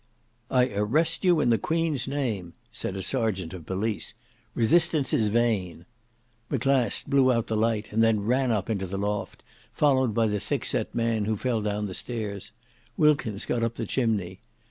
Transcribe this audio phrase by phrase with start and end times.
[0.49, 4.15] "I arrest you in the Queen's name," said a serjeant of police.
[4.55, 5.85] "Resistance is vain."
[6.49, 10.39] Maclast blew out the light, and then ran up into the loft, followed by the
[10.39, 12.51] thickset man, who fell down the stairs:
[12.97, 14.39] Wilkins got up the chimney.